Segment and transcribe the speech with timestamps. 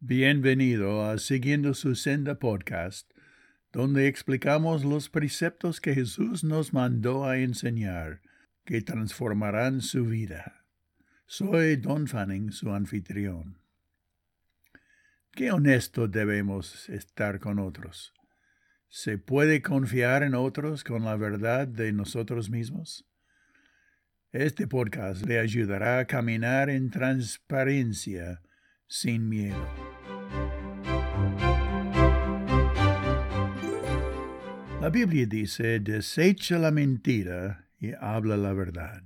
[0.00, 3.10] Bienvenido a Siguiendo su Senda podcast,
[3.72, 8.20] donde explicamos los preceptos que Jesús nos mandó a enseñar,
[8.64, 10.64] que transformarán su vida.
[11.26, 13.58] Soy Don Fanning, su anfitrión.
[15.32, 18.14] Qué honesto debemos estar con otros.
[18.88, 23.04] ¿Se puede confiar en otros con la verdad de nosotros mismos?
[24.30, 28.42] Este podcast le ayudará a caminar en transparencia
[28.86, 29.87] sin miedo.
[34.80, 39.02] La Biblia dice, desecha la mentira y habla la verdad.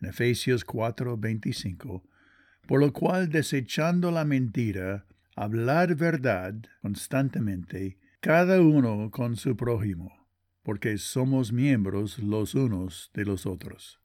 [0.00, 2.04] En Efesios 4:25,
[2.66, 10.28] por lo cual desechando la mentira, hablar verdad constantemente, cada uno con su prójimo,
[10.62, 14.00] porque somos miembros los unos de los otros.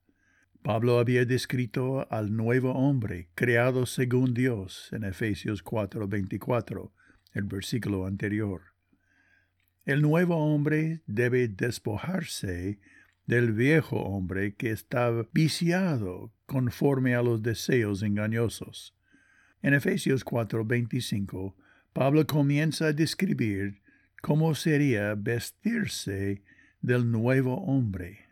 [0.63, 6.93] Pablo había descrito al nuevo hombre, creado según Dios, en Efesios 4:24,
[7.33, 8.61] el versículo anterior.
[9.83, 12.79] El nuevo hombre debe despojarse
[13.25, 18.95] del viejo hombre que está viciado conforme a los deseos engañosos.
[19.61, 21.57] En Efesios 4:25,
[21.91, 23.81] Pablo comienza a describir
[24.21, 26.41] cómo sería vestirse
[26.81, 28.29] del nuevo hombre.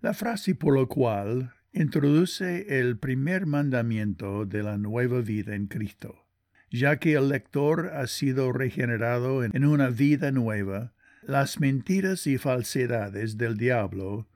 [0.00, 6.26] La frase por lo cual introduce el primer mandamiento de la nueva vida en Cristo.
[6.72, 13.38] Ya que el lector ha sido regenerado en una vida nueva, las mentiras y falsedades
[13.38, 14.26] del diablo,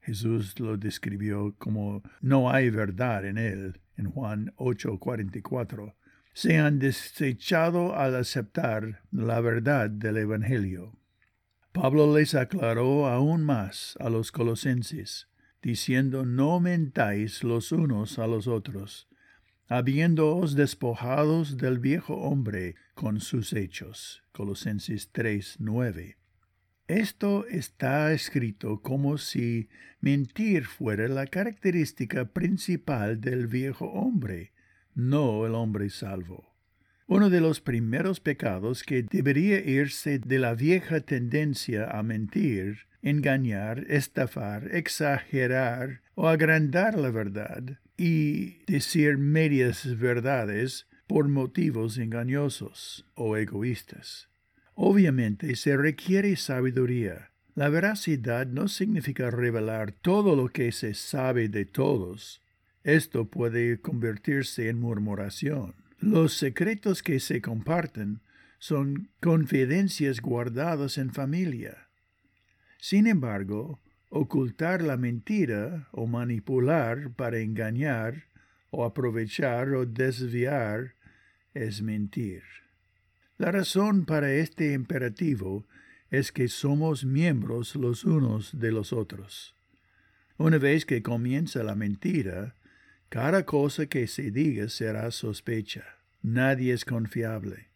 [0.00, 5.94] Jesús lo describió como no hay verdad en él, en Juan 8:44,
[6.34, 10.98] se han desechado al aceptar la verdad del Evangelio.
[11.72, 15.29] Pablo les aclaró aún más a los colosenses
[15.62, 19.08] diciendo, no mentáis los unos a los otros,
[19.68, 24.22] habiéndoos despojados del viejo hombre con sus hechos.
[24.32, 26.16] Colosenses 3, 9.
[26.88, 29.68] Esto está escrito como si
[30.00, 34.52] mentir fuera la característica principal del viejo hombre,
[34.94, 36.50] no el hombre salvo.
[37.06, 43.86] Uno de los primeros pecados que debería irse de la vieja tendencia a mentir, engañar,
[43.88, 54.28] estafar, exagerar o agrandar la verdad y decir medias verdades por motivos engañosos o egoístas.
[54.74, 57.32] Obviamente se requiere sabiduría.
[57.54, 62.40] La veracidad no significa revelar todo lo que se sabe de todos.
[62.84, 65.74] Esto puede convertirse en murmuración.
[65.98, 68.20] Los secretos que se comparten
[68.58, 71.89] son confidencias guardadas en familia.
[72.80, 78.24] Sin embargo, ocultar la mentira o manipular para engañar
[78.70, 80.94] o aprovechar o desviar
[81.52, 82.42] es mentir.
[83.36, 85.66] La razón para este imperativo
[86.10, 89.54] es que somos miembros los unos de los otros.
[90.38, 92.54] Una vez que comienza la mentira,
[93.10, 95.84] cada cosa que se diga será sospecha.
[96.22, 97.68] Nadie es confiable.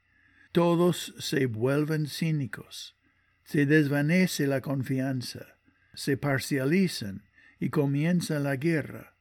[0.52, 2.96] Todos se vuelven cínicos.
[3.44, 5.56] Se desvanece la confianza.
[5.94, 7.22] Se parcializan
[7.60, 9.14] y comienza la guerra.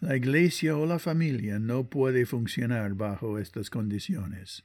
[0.00, 4.64] La iglesia o la familia no puede funcionar bajo estas condiciones.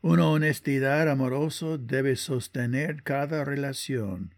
[0.00, 4.34] Una honestidad amorosa debe sostener cada relación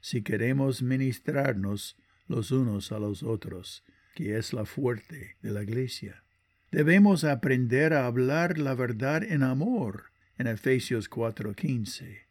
[0.00, 1.96] si queremos ministrarnos
[2.28, 6.24] los unos a los otros que es la fuerte de la iglesia.
[6.70, 12.27] Debemos aprender a hablar la verdad en amor, en Efesios 4:15.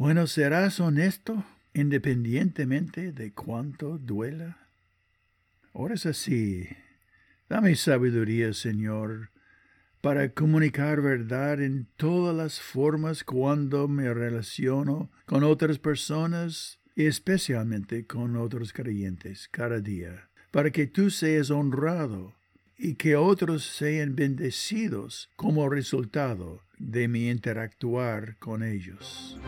[0.00, 1.44] Bueno, ¿serás honesto
[1.74, 4.56] independientemente de cuánto duela?
[5.74, 6.66] Ahora es así.
[7.50, 9.28] Dame sabiduría, Señor,
[10.00, 18.06] para comunicar verdad en todas las formas cuando me relaciono con otras personas y especialmente
[18.06, 22.32] con otros creyentes cada día para que tú seas honrado
[22.78, 29.38] y que otros sean bendecidos como resultado de mi interactuar con ellos.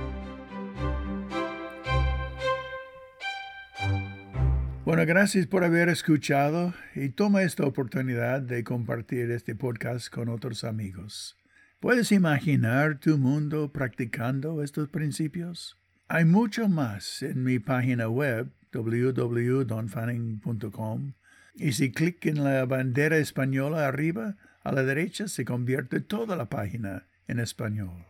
[4.93, 10.65] Bueno, gracias por haber escuchado y toma esta oportunidad de compartir este podcast con otros
[10.65, 11.39] amigos.
[11.81, 15.79] ¿Puedes imaginar tu mundo practicando estos principios?
[16.09, 21.15] Hay mucho más en mi página web www.donfanning.com
[21.55, 26.51] y si clic en la bandera española arriba, a la derecha se convierte toda la
[26.51, 28.05] página en español.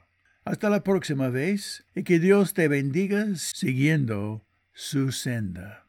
[0.45, 5.82] Hasta la próxima vez y que Dios te bendiga siguiendo su senda.